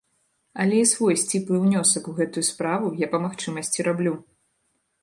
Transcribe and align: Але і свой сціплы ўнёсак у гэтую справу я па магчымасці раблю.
Але 0.63 0.79
і 0.83 0.87
свой 0.91 1.17
сціплы 1.25 1.61
ўнёсак 1.65 2.03
у 2.13 2.15
гэтую 2.21 2.45
справу 2.51 2.87
я 3.05 3.13
па 3.13 3.17
магчымасці 3.29 3.79
раблю. 3.91 4.13